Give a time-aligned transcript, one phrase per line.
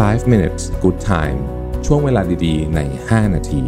[0.00, 1.38] 5 minutes good time
[1.86, 3.62] ช่วงเวลาดีๆ ใน 5 นาที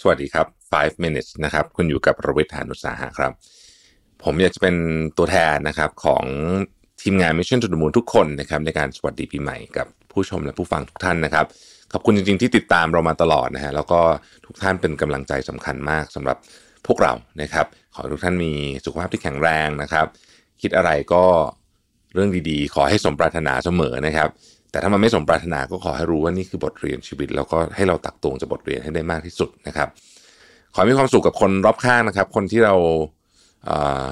[0.00, 3.32] สวัสดีครับ 5 minutes นะครับ คุณอยู่กับประวิทยานุสาหะครับ
[4.22, 4.76] ผมอยากจะเป็น
[5.16, 6.24] ตัวแทนนะครับของ
[7.02, 11.46] ทีมงาน Mission to the Moon ทุกคนนะครับในการสวัสดีปีใหม่กับผู้ชมและผู้ฟังทุกท่านนะครับ
[11.92, 14.00] ขอบคุณจริง ๆ ที่ติดตามเรามาตลอดนะฮะแล้วก็
[14.46, 16.36] ทุกท่านเป็นกำลังใจสำคัญมากสำหรับ
[16.86, 18.52] พวกเรานะครับ ขอทุกท่านมี
[18.84, 20.06] สุขภาพที่แข็งแรงนะครับ
[20.62, 21.24] คิดอะไรก็
[22.14, 24.28] เรื่องดีๆ ขอให้สมปรารถนาเสมอนะครับ
[24.70, 29.88] แต่ถ้ามันไม่สมปรารถนาก็ขอให้รู้ว่านี่คือบทเรียนชีวิต แล้วก็ให้เราตักตวงจากบทเรียนให้ได้มากที่สุดนะครับ
[30.74, 32.74] ขอให้มีความสุขกับคนรอบข้างนะครับ คนที่เรา
[33.64, 34.04] เอ่อ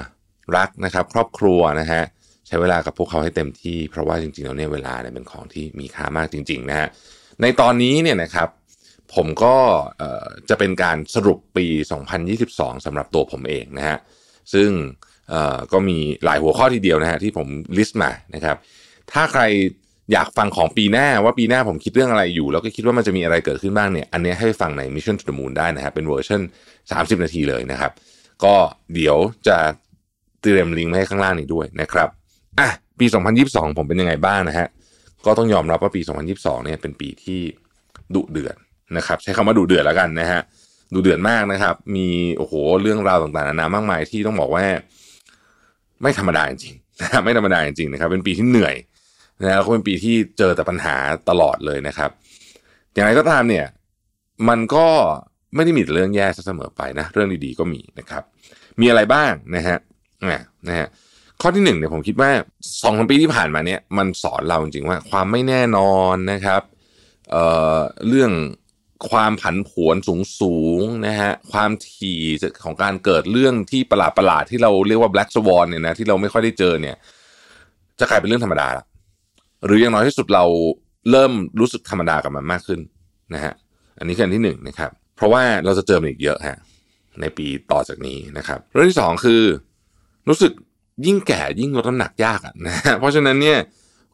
[0.57, 2.01] รักนะครับ ครอบครัวนะฮะ
[2.47, 6.87] ใช้เวลากับพวกเขาให้เต็มที่เพราะว่าจริงๆแล้วเนี่ยเวลาเนี่ยเป็นของที่มีค่ามากจริง ๆ นะฮะ
[7.41, 8.49] ในตอนนี้เนี่ยนะครับ
[9.15, 9.55] ผมก็
[10.49, 11.65] จะเป็นการสรุปปี
[12.25, 13.97] 2022สำหรับตัวผมเองนะฮะ
[14.53, 14.69] ซึ่ง
[15.73, 18.57] ก็มีหลายหัวข้อทีเดียวนะฮะที่ผม list มานะครับ
[19.11, 19.43] ถ้าใคร
[20.11, 26.41] อยากฟังของปีหน้าว่าปีหน้าผมคิดเรื่องอะไรอยู่ แล้วก็คิดว่ามันจะมีอะไรเกิดขึ้นบ้างเนี่ย อันนี้ให้ฟังใน Mission to the Moon ได้นะฮะเป็นเวอร์ชัน
[26.81, 27.91] 30 นาทีเลยนะครับ
[28.43, 28.55] ก็
[28.93, 29.57] เดี๋ยวจะ
[30.41, 32.09] เตรียมลิงก์มาให้ข้างล่างนี้ด้วยนะครับ
[32.59, 33.05] อะปี
[33.41, 34.67] 2022 ผมเป็นยังไงบ้างนะฮะ
[35.25, 36.01] ก็ต้องยอมรับว่าปี
[36.33, 37.39] 2022 เนี่ยเป็นปีที่
[38.15, 38.55] ดุเดือด
[38.97, 40.41] นะครับ ใช้คำว่าดุเดือดแล้วกันนะฮะ
[40.93, 44.63] ดุเดือดมากนะครับ มีโอ้โหเรื่องราวต่างๆนานามากมายที่ต้องบอกว่า
[46.01, 48.75] ไม่ธรรมดาจริงๆนะไม่ธรรมดาจริงๆนะครับ เป็นปีที่เหนื่อย
[49.39, 50.95] นะแล้วก็เป็นปีที่เจอแต่ปัญหา
[51.29, 52.09] ตลอดเลยนะครับ
[52.93, 53.65] อย่างไรก็ตามเนี่ย
[54.49, 54.87] มันก็
[55.55, 58.23] ไม่ได้มีแต่เรื่องแย่เสมอไปนะ เรื่องดีๆก็มีนะครับ
[58.79, 59.77] มีอะไรบ้างนะฮะ
[60.29, 60.87] นะนะฮะ
[61.41, 62.31] ข้อที่หนึ่งเนี่ยผมคิดว่า
[62.83, 66.61] สองสปีที่ผ่านมาเนี่ยมันสอนเราจริงๆว่าความไม่แน่นอนนะครับ
[67.31, 67.43] เอ่
[67.75, 68.31] อเรื่อง
[69.09, 72.21] ความผันผวนสูงสูงๆนะฮะความถี่
[72.63, 76.95] ของการเกิดเรื่องที่ประหลาดประหลาดๆที่เราเรียกว่า black swan เนี่ยนะที่เราไม่ค่อยได้เจอเนี่ย
[77.99, 78.85] จะกลายเป็นเรื่องธรรมดาละ
[79.65, 80.45] หรืออย่างน้อยที่สุดเรา
[81.11, 82.79] เริ่มรู้สึกธรรมดากับมันมากขึ้น
[83.33, 83.53] นะฮะ
[83.99, 86.57] อันนี้คืออันที่หนึ่งนะครับ เพราะว่าเราจะเจอมันอีกเยอะฮะ
[87.21, 89.43] ในปีต่อจากนี้นะครับ เรื่องที่สองคือ
[90.29, 90.51] รู้สึก
[91.05, 93.57] ยิ่งแก่ยิ่งลดน้ำหนักยากอะนะฮะเพราะฉะนั้นเนี่ย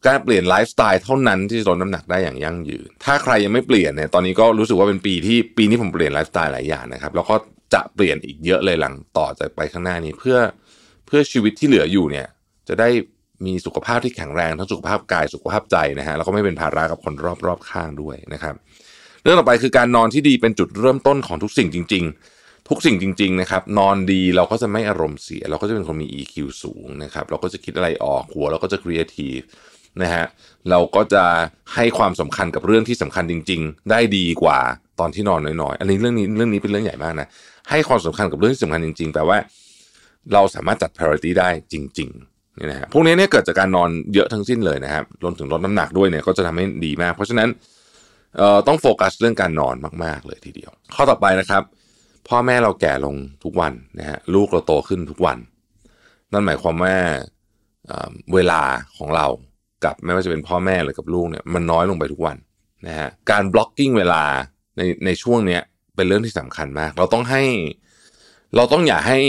[0.05, 7.35] การเปลี่ยนไลฟ์สไตล์เท่านั้นที่จะลดน้ำหนักได้อย่างยั่งยืน ถ้าใครยังไม่เปลี่ยนเนี่ยตอนนี้ก็รู้สึกว่าเป็นปีที่ปีนี้ผมเปลี่ยนไลฟ์สไตล์หลายอย่างนะครับแล้วก็
[7.73, 10.37] จะเปลี่ยนอีกเยอะเลยหลังต่อจากไปข้างหน้านี้เพื่อ
[11.05, 12.27] เพื่อชีวิตที่เหลืออยู่เนี่ย
[12.67, 12.89] จะได้
[13.45, 17.13] มีสุขภาพที่แข็งแรงทั้งสุขภาพกายสุขภาพใจนะฮะแล้วก็ไม่เป็นภาระกับคน
[17.45, 18.55] รอบๆข้างด้วยนะครับ
[19.23, 22.03] เรื่องต่อไปคือการนอนที่ดีเป็นจุดเริ่มต้นของทุกสิ่งจริง
[22.37, 29.43] ๆ ทุกสิ่งจริง ๆ นะครับ นอนดีเราก็จะไม่อารมณ์เสีย เราก็จะเป็นคนมี EQ สูงนะครับ เราก็จะคิดอะไรออกหัวเราก็จะ creative
[30.01, 30.25] นะฮะ
[30.69, 31.23] เราก็จะ
[31.75, 34.59] ให้ความสำคัญกับเรื่องที่สำคัญจริง ๆ ได้ดีกว่า
[34.99, 37.27] ตอนที่นอนน้อยๆ อันนี้เรื่องนี้เรื่องนี้เป็นเรื่องใหญ่มากนะ
[37.69, 39.37] ให้ความสำคัญกับเรื่องที่สำคัญจริงๆแปลว่า
[40.33, 47.49] เราสามารถจัด priority ได้จริงๆนี่นะฮะพวกนี้เนี่ยเกิดจากการนอนเยอะทั้งสิ้นเลยนะครับรวมถึงลดน้ำหนักด้วยเนี่ยก็จะทำให้ดีมาก เพราะฉะนั้น
[48.37, 51.63] เอ่อต้องโฟกัสเรื่องการนอนมากๆเลยทีเดียว ข้อต่อไปนะครับ
[52.27, 55.37] พ่อแม่เราแก่ลงทุกวันนะฮะลูกเราโตขึ้นทุกวัน
[56.31, 56.95] นั่นหมายความว่า
[57.87, 58.61] เเวลา
[58.97, 59.27] ของเรา
[59.83, 62.37] กับไม่ว่าจะเป็นพ่อแม่หรือกับลูกเนี่ยมันน้อยลงไปทุกวัน
[62.87, 64.23] นะฮะการบล็อกกิ้งเวลา
[64.77, 65.61] ในในช่วงเนี้ย
[65.95, 67.43] เป็นเรื่องที่สำคัญมาก เราต้องให้
[68.55, 69.19] เราต้องอย่าให้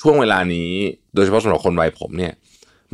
[0.00, 0.70] ช่วงเวลานี้
[1.14, 2.32] โดยเฉพาะสำหรับคนวัยผมเนี่ย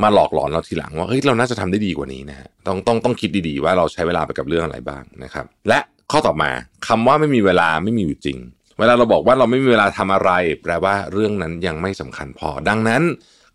[0.03, 5.79] มาหลอกหลอนเราทีหลังว่าเฮ้ยเราน่าจะทำได้ดีกว่านี้นะฮะต้องต้องต้องคิดดีๆ ว่าเราใช้เวลาไปกับเรื่องอะไรบ้างนะครับ และ
[6.11, 6.51] ข้อต่อมา
[6.87, 8.37] คำว่าไม่มีเวลาไม่มีอยู่จริง
[8.79, 10.31] เวลาเราบอกว่าเราไม่มีเวลาทำอะไร
[10.63, 13.01] แปลว่าเรื่องนั้นยังไม่สำคัญพอ ดังนั้น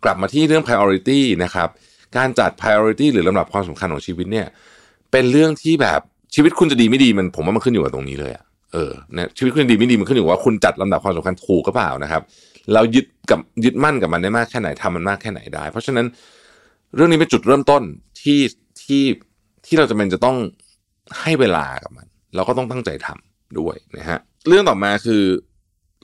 [0.04, 1.68] กลับมาที่เรื่อง priority นะครับ
[2.16, 4.46] การจัด priority หรือลำดับความสำคัญของชีวิตเนี่ย
[5.12, 6.00] เป็นเรื่องที่แบบ
[6.34, 12.22] ชีวิตคุณจะดีไม่ดีมันผมว่ามันขึ้นอยู่กับตรงนี้เลยอะเออนะชีวิตคุณจะดีไม่ดีมันขึ้นอยู่กับว่าคุณจัดลำดับความสำคัญถูกหรือเปล่านะครับ
[12.74, 16.06] เรายึดกับยึดมั่นกับมันได้มากแค่ไหนทำมันมากแค่ไหนได้ เพราะฉะนั้น
[16.94, 17.82] เรื่องนี้เป็นจุดเริ่มต้น
[18.20, 18.40] ที่
[18.82, 19.02] ที่
[19.66, 20.36] ที่เราจะเป็นจะต้อง
[21.20, 24.18] ให้เวลากับมัน เราก็ต้องตั้งใจทำด้วยนะฮะ
[24.48, 25.22] เรื่องต่อมาคือ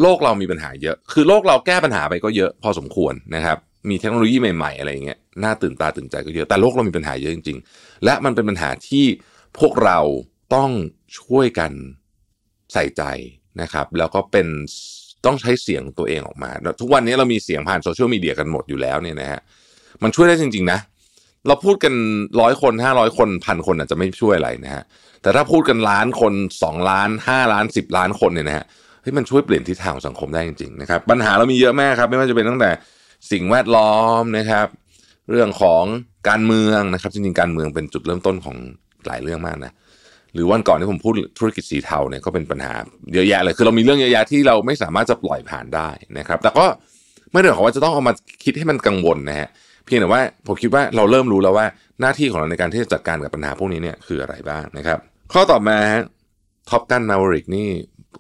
[0.03, 3.59] โลกเรามีปัญหาเยอะ คือโลกเราแก้ปัญหาไปก็เยอะพอสมควรนะครับ
[3.89, 9.05] มีเทคโนโลยีใหม่ๆ อะไรอย่างเงี้ยน่าตื่นตาตื่นใจก็เยอะ แต่โลกเรามีปัญหาเยอะจริง ๆ และมันเป็นปัญหาที่
[9.59, 9.99] พวกเรา
[10.55, 10.71] ต้อง
[11.21, 11.73] ช่วยกัน
[12.73, 13.03] ใส่ใจ
[13.61, 14.47] นะครับ แล้วก็เป็น
[15.27, 16.51] ต้องใช้เสียงตัวเองออกมา
[16.81, 19.41] ทุกวันนี้เรามีเสียงผ่านโซเชียลมีเดียกันหมดอยู่แล้วเนี่ยนะฮะ
[20.03, 20.79] มันช่วยได้จริง ๆ นะ
[21.47, 21.95] เราพูดกัน
[22.41, 24.83] ร้อยคนห้าร้อยคนพันคนอาจจะไม่ช่วยอะไรนะฮะ
[25.23, 26.33] แต่ถ้าพูดกันล้านคน
[26.63, 28.65] สองล้านห้าล้านสิบล้านคนเนี่ยนะฮะ
[29.03, 32.71] เฮ้ยมันช่วยเปลี่ยนทิศทางของสังคมได้จริงๆนะครับปัญหาเรามีเยอะมากครับ ไม่ว่าจะเป็นตั้งแต่
[33.31, 34.67] สิ่งแวดล้อมนะครับ
[35.31, 35.85] เรื่องของ
[36.29, 38.57] การเมืองนะครับ จริงๆการเมืองเป็นจุดเริ่มต้นของ
[39.07, 39.73] หลายเรื่องมากนะ
[40.35, 42.75] หรือวันก่อนที่ผมพูดธุรกิจสีเทาเนี่ยก็เป็นปัญหา
[43.15, 45.89] เยอะแยะเลยคือเรามีเรื่องเยอะแยะที่เราไม่สามารถจะปล่อยผ่านได้
[46.19, 46.65] นะครับ แต่ก็
[47.33, 48.13] ไม่ได้หมายความว่าจะต้องเอามา
[48.45, 49.49] คิดให้มันกังวลนะฮะ
[49.85, 51.67] เพียงแต่ว่าผมคิดว่าเราเริ่มรู้แล้วว่า
[52.01, 54.99] หน้าที่ของเราในการที่จะจัดการกับปัญหาพวกนี้เนี่ยคืออะไรบ้างนะครับ
[55.33, 55.79] ข้อต่อมา
[56.71, 57.67] Top Gun: Maverick นี่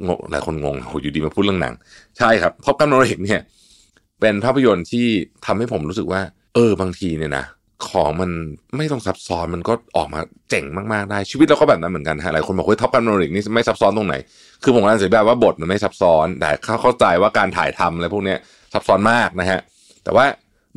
[0.07, 1.75] งงหลายคนงงโหอยู่ดีมาพูดเรื่องหนัง
[2.19, 3.41] ใช่ครับ Top Gun: Maverick เนี่ย
[4.23, 5.07] เป็นภาพยนตร์ที่
[5.47, 6.21] ทำให้ผมรู้สึกว่า
[6.55, 7.45] เออบางทีเนี่ยนะ
[7.89, 8.31] ของมัน
[8.77, 10.21] ไม่ต้องซับซ้อนมันก็ออกมา
[10.51, 14.15] เจ๋งมากๆได้ชีวิตเราก็แบบนั้นเหมือนกันฮะหลายคนบอกว่า Top Gun: Maverick นี่ไม่ซับซ้อนตรงไหน
[14.63, 18.39] คือผมกำลังจะแบบว่าบทมันไม่ซับซ้อนแต่เข้าใจว่าการถ่ายทำอะไรพวกเนี้ย
[18.73, 19.61] ซับซ้อนมากนะฮะ
[20.05, 20.25] แต่ว่า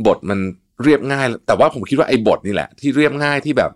[0.08, 0.40] บทมัน
[0.84, 3.72] เรียบง่าย แต่ว่าผมคิดว่าไอ้บทนี่แหละ ที่เรียบง่ายที่แบบ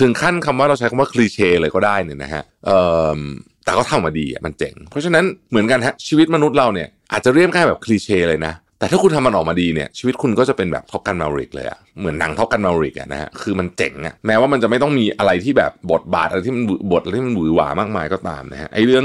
[0.00, 2.78] ถึงขั้นคำว่าเราใช้คำว่าคลีเช่เลยก็ได้เนี่ยนะฮะเอ่
[3.16, 3.20] อ
[3.64, 19.04] แต่ก็ทำมาดีอะมันเจ๋ง เพราะฉะนั้นเหมือนกันฮะชีวิตมนุษย์เราเนี่ยอาจจะเรียบง่ายแบบคลีเช่เลยนะ แต่ถ้าคุณทำมันออกมาดีเนี่ยชีวิตคุณก็จะเป็นแบบท็อปกันมาริกเลยอะเหมือนหนังท็อปกันมาริกอะนะฮะคือมันเจ๋งอะแม้ว่ามันจะไม่ต้องมีอะไรที่แบบบทบาทอะไรที่มันบทอะไรที่มันหวือหวามากมายก็ตามนะฮะไอ้เรื่อง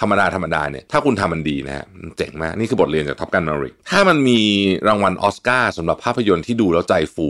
[0.00, 1.84] ธรรมดาธรรมดาเนี่ยถ้าคุณทำมันดีนะฮะ
[2.18, 4.40] เจ๋งมากนี่คือบทเรียนจาก Top Gun: Maverick ถ้ามันมี
[4.88, 7.28] รางวัลออสการ์สำหรับภาพยนตร์ที่ดูแล้วใจฟู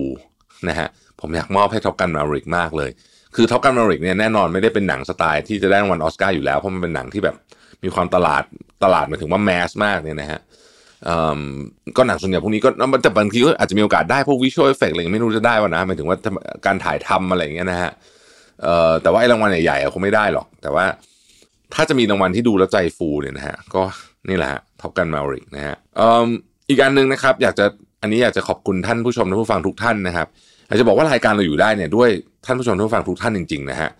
[0.69, 0.89] นะฮะ
[1.21, 2.91] ผมอยากมอบให้ Top Gun: Maverick มากเลย
[3.37, 7.37] คือ Top Gun: Maverick เนี่ยแน่นอนไม่ได้เป็นหนังสไตล์ที่จะได้รางวัลออสการ์อยู่แล้วเพราะมันเป็นหนังที่แบบ
[7.85, 8.43] มีความตลาด
[8.85, 10.41] ตลาดหมายถึงว่า mass มากเนี่ยนะฮะ
[11.97, 12.69] ก็หนังส่วนใหญ่พวกนี้ก็
[13.03, 16.17] แต่บางทีก็อาจจะมีโอกาสได้พวกวิชวลเอฟเฟกต์อะไรไม่รู้จะได้วะนะหมายถึงว่า
[16.67, 17.91] การถ่ายทำอะไรอย่างเงี้ยนะฮะ
[19.03, 20.85] แต่ว่าไอ้รางวัลใหญ่ๆคงไม่ได้หรอก แต่ว่า
[21.75, 23.83] ถ้าจะมีรางวัลที่ดูแล้วใจฟูเนี่ยนะฮะก็
[24.29, 24.51] นี่แหละ
[24.81, 25.77] ท็อปกันมาริกนะฮะ
[26.69, 27.67] อีกอันหนึ่งนะครับ อยากจะ
[28.03, 30.27] อันนี้อยากจะขอบคุณท่านผู้ชมและผู้ฟังทุกท่านนะครับ
[30.67, 32.09] อยากจะบอกว่ารายการเราอยู่ได้เนี่ยด้วย
[32.47, 33.91] ท่านผู้ชมผู้ฟังทุกท่านจริงๆนะฮะ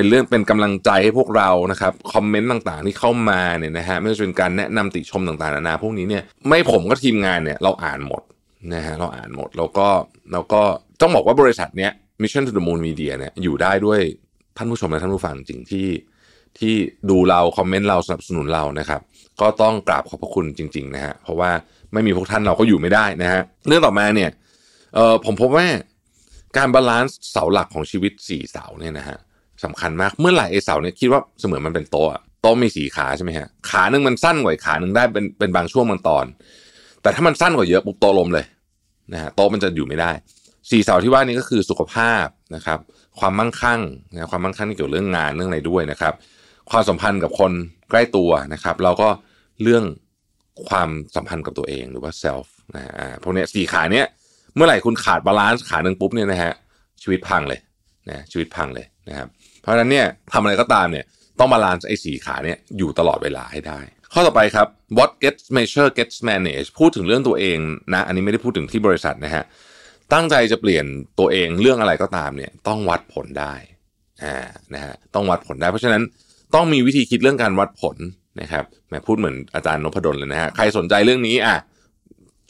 [0.00, 8.22] เป็นเรื่องเป็นกำลังใจให้พวกเรานะครับคอมเมนต์ต่างๆที่เข้ามาเนี่ยนะฮะไม่ว่าจะเป็นการแนะนำติชมต่างๆนานาพวกนี้เนี่ยไม่ผมก็ทีมงานเนี่ยเราอ่านหมด
[8.74, 9.88] นะฮะเราอ่านหมดแล้วก็
[10.32, 10.62] แล้วก็
[11.00, 11.92] ต้องบอกว่าบริษัทเนี้ย
[12.22, 14.00] Mission to the Moon Media เนี่ยอยู่ได้ด้วย
[14.56, 15.88] ท่านผู้ชมและท่านผู้ฟังจริงที่
[16.58, 16.74] ที่
[17.10, 19.00] ดูเรา comment เราสนับสนุนเรานะครับ
[19.40, 21.50] ก็ต้องกราบขอบพระคุณจริง ๆ นะฮะเพราะว่า
[21.92, 24.30] ไม่มีพวกท่านเราก็อยู่ไม่ได้นะฮะเรื่องต่อมาเนี่ย
[24.94, 25.66] เออผมพบว่า
[26.56, 29.18] การ balance เสาหลักของชีวิตสี่เสาเนี่ยนะฮะ
[29.64, 32.08] สำคัญมากเมื่อไหร่ไอ้เสาเนี่ยคิดว่าเสมือนมันเป็นโต๊ะ
[32.42, 36.26] โต๊ะมีสี่ขาใช่ไหมฮะขาหนึ่งมันสั้นกว่าขาหนึ่งได้เป็นเป็นบางช่วงบางตอน
[37.02, 38.44] แต่ถ้ามันสั้นกว่าเยอะปุ๊บโต๊ะล้มเลย
[39.12, 40.10] นะฮะโต๊ะมันจะอยู่ไม่ได้
[40.70, 42.78] สี่เสาที่ว่านี้ก็คือสุขภาพนะครับ
[43.20, 43.80] ความมั่งคั่ง
[44.12, 46.14] นะความมั่งคั่งเกี่ยวเรื่องงานเรื่องอะไรด้วยนะครับ
[46.70, 47.52] ความสัมพันธ์กับคน
[47.90, 49.08] ใกล้ตัวนะครับแล้วก็
[49.62, 49.84] เรื่อง
[50.68, 52.92] ความสัมพันธ์กับตัวเองหรือว่า self นะฮะ
[53.22, 54.06] พวกนี้สี่ขาเนี้ย
[54.54, 56.52] เมื่อไหร่คุณขาด balance ขาหนึ่งปุ๊บเนี่ยนะฮะ
[57.02, 57.60] ชีวิตพังเลย
[58.10, 59.28] นะชีวิตพังเลยนะครับ
[59.60, 61.04] เพราะฉะนั้นเนี่ยทำอะไรก็ตามเนี่ย
[61.38, 63.80] ต้อง balance ไอ้สี่ขาเนี่ยอยู่ตลอดเวลาให้ได้
[64.12, 64.66] ข้อต่อไปครับ
[64.98, 67.58] what gets measured gets managed พูดถึงเรื่องตัวเอง
[67.94, 69.44] นะ อันนี้ไม่ได้พูดถึงที่บริษัทนะฮะ
[70.12, 70.84] ตั้งใจจะเปลี่ยน
[71.18, 73.54] ตัวเองเรื่องอะไรก็ตามเนี่ยต้องวัดผลได้
[74.24, 74.36] อ่า
[74.74, 76.02] นะฮะต้องวัดผลได้ เพราะฉะนั้น
[76.54, 77.96] ต้องมีวิธีคิดเรื่องการวัดผล
[78.40, 81.56] นะครับแม่พูดเหมือนอาจารย์นพดลเลยนะฮะใครสนใจเรื่องนี้อะ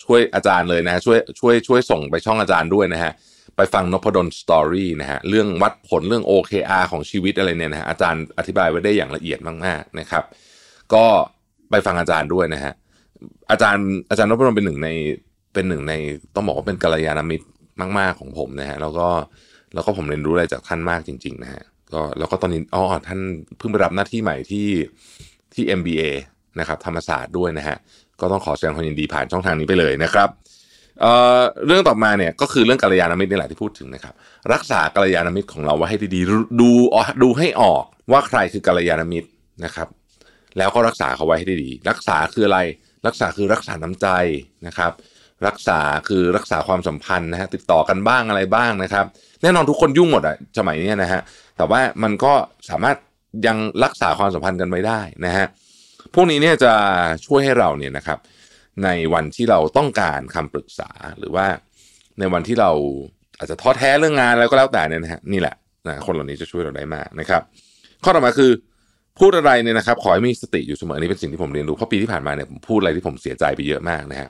[0.04, 3.12] ช่วยอาจารย์เลยนะช่วยช่วยช่วยส่งไปช่องอาจารย์ด้วยนะฮะ
[3.60, 10.24] ไปฟังนพดลสตอรี่นะฮะเรื่องวัดผลเรื่อง OKR ของชีวิตอะไรเนี่ยนะฮะอาจารย์อธิบายไว้ได้อย่างละเอียดมากๆนะครับ
[10.94, 11.04] ก็
[11.70, 12.72] ไปฟังอาจารย์ด้วยนะฮะ
[13.50, 14.88] อาจารย์อาจารย์นพดลเป็นหนึ่งใน
[15.54, 15.92] เป็นหนึ่งใน
[16.34, 17.46] ต้องบอกว่าเป็นกัลยาณมิตร
[17.98, 19.08] มาก ๆ ของผมนะฮะแล้วก็
[19.74, 21.62] แล้วก็ผมเรียนรู้อะไรจากท่านมากจริง ๆ นะฮะ
[21.94, 23.20] ก็แล้วก็ตอนนี้อ๋อท่าน
[23.58, 24.68] เพิ่งไปรับหน้าที่ใหม่ที่
[25.54, 26.02] ที่ MBA
[26.60, 27.76] นะครับธรรมศาสตร์ด้วยนะฮะ
[28.20, 30.28] ก็ต้องขอแสดงความยินดีผ่านช่องทางนี้ไปเลยนะครับ
[31.00, 34.14] เอ่อเรื่องต่อมาเนี่ยก็คือเรื่องกัลยาณมิตรนี่แหละที่พูดถึงนะครับ
[34.52, 36.70] รักษากัลยาณมิตรของเราไว้ให้ดีๆดู
[37.22, 39.28] ดูให้ออกว่าใครคือกัลยาณมิตร
[39.64, 39.88] นะครับ
[40.58, 42.58] แล้วก็รักษาเขาไว้ให้ดีๆรักษาคืออะไร
[43.06, 44.06] รักษาคือรักษาน้ำใจ
[44.66, 44.92] นะครับ
[45.46, 45.78] รักษา
[46.08, 49.04] คือรักษาความสัมพันธ์นะฮะติดต่อกันบ้างอะไรบ้างนะครับ
[49.42, 51.20] แน่นอนทุกคนยุ่งหมดอะสมัยนี้นะฮะ
[51.56, 52.32] แต่ว่ามันก็
[52.70, 52.96] สามารถ
[53.46, 55.46] ยังรักษาความสัมพันธ์กันไว้ได้นะฮะ
[56.14, 56.72] พวกนี้เนี่ยจะ
[57.26, 58.18] ช่วยให้เราเนี่ยนะครับ
[58.84, 61.46] ในวันที่เราต้องการคำปรึกษาหรือว่า
[62.18, 62.70] ในวันที่เรา
[63.38, 65.54] อาจจะท้อแท้เรื่องงานอะไรก็แล้วแต่เนี่ยนะฮะนี่แหละ
[65.86, 67.42] นะคนเหล่านี้จะช่วยเราได้มากนะครับ
[68.04, 68.50] ข้อต่อมาคือ
[69.18, 74.28] พูดอะไรเนี่ยนะครับ ขอให้มีสติอยู่เสมออันนี้เป็นสิ่งที่ผมเรียนรู้เพราะปีที่ผ่านมาเนี่ยผมพูดอะไรที่ผมเสียใจไปเยอะมากนะฮะ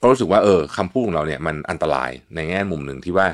[0.00, 3.26] ก็รู้สึกว่าเออคำพูดของเราเนี่ยมันอันตรายในแง่มุมหนึ่งที่ว่า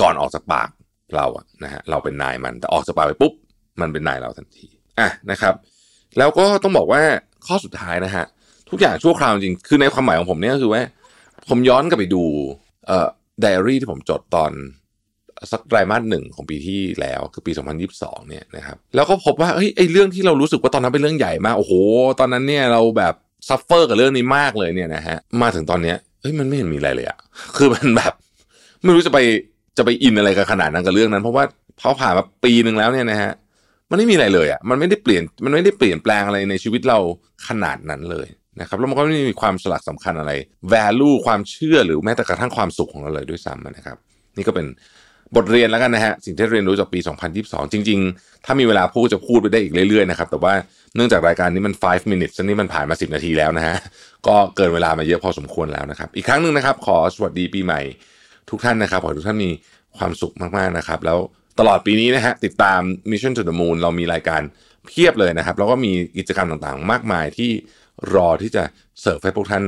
[0.00, 0.68] ก่อนออกจากปาก
[1.16, 3.32] เราอะนะฮะเราเป็นนายมันแต่ออกจากปากไปปุ๊บ
[3.80, 4.68] มันเป็นนายเราทันที
[5.00, 5.54] อะนะครับ
[6.18, 7.02] แล้วก็ต้องบอกว่า
[7.46, 8.24] ข้อสุดท้ายนะฮะ
[8.70, 10.82] ทุกอย่างชั่วคราวจริง คือในความหมายของผมเนี่ยก็คือว่า
[11.48, 12.22] ผมย้อนกลับไปดู
[12.86, 13.08] เอ่อ
[13.40, 14.52] ไดอารี่ที่ผมจดตอน
[15.52, 17.52] สักไตรมาสหนึ่งของปีที่แล้วคือปี
[17.90, 21.72] 2022 เนี่ยนะครับแล้วก็พบว่าเฮ้ยไอ้เรื่องที่เรารู้สึกว่าตอนนั้นเป็นเรื่องใหญ่มากโอ้โห
[22.20, 23.14] ตอนนั้นเนี่ยเราแบบ
[23.48, 27.18] suffer กับเรื่องนี้มากเลยเนี่ยนะฮะมาถึงตอนเนี้ยเฮ้ยมันไม่เห็นมีอะไรเลยอะ
[27.56, 28.12] คือมันแบบ
[28.82, 29.18] ไม่รู้จะไป
[29.76, 31.44] จะไปอินอะไรกับขนาดนั้นกับเรื่องนั้น เพราะว่า
[31.80, 33.32] พอผ่านมาปีหนึ่งแล้วเนี่ยนะฮะ
[33.90, 36.98] มันไม่มีอะไรเลยอะ่ะมันไม่ได้เปลี่ยนมันไม่ได้เปลี่ยนแปลงอะไรในชีวิตเรา
[37.48, 38.28] ขนาดนั้นเลย
[38.60, 40.32] นะครับแล้วมันก็ไม่มีความสลักสำคัญอะไร
[40.72, 43.96] value ความเชื่อหรือแม้แต่กระทั่งความสุขของเราเลยด้วยซ้ำนะครับ
[44.36, 44.66] นี่ก็เป็น
[45.36, 46.98] บทเรียนแล้วกันนะฮะสิ่งที่เรียนรู้จากปี
[47.36, 50.52] 2022 จริง ๆ ถ้ามีเวลาพูดจะพูดไปได้อีกเรื่อยๆนะครับแต่ว่า
[50.94, 53.76] เนื่องจากรายการนี้มัน 5 minutes นี่มันผ่านมา 10 นาทีแล้วนะฮะ
[54.26, 57.80] ก็เกินเวลามาเยอะพอสมควรแล้วนะครับ อีกครั้งหนึ่งนะครับ ขอสวัสดีปีใหม่
[58.50, 59.50] ทุกท่านนะครับขอทุกท่านมี
[59.98, 61.18] ความสุขมากๆนะครับ แล้ว
[61.58, 64.42] ตลอดปีนี้นะฮะติดตาม Mission to the Moon เรามีรายการ
[64.86, 67.50] เพียบเลยนะครับ แล้วก็มีกิจกรรมต่างๆ มากมายที่
[68.14, 68.62] รอที่จะ
[69.00, 69.64] เสิร์ฟให้พวกท่าน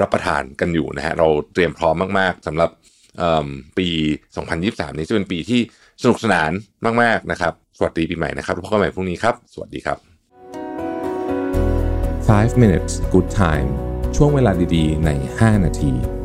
[0.00, 2.70] รับประทานกันอยู่นะฮะเราเตรียมพร้อมมาก ๆสำหรับ
[3.78, 3.88] ปี
[4.42, 5.60] 2023 นี้จะเป็นปีที่
[6.02, 6.50] สนุกสนาน
[7.02, 9.98] มาก ๆ นะครับ สวัสดีปีใหม่นะครับพบกันใหม่พรุ่งนี้ครับ สวัสดีครับ
[12.28, 13.68] 5 minutes good time
[14.16, 16.15] ช่วงเวลาดี ๆ ใน 5 นาที